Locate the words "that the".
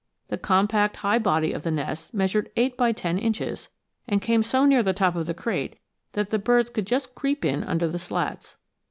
6.13-6.39